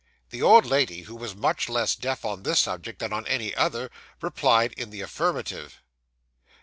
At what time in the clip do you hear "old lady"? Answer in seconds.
0.41-1.01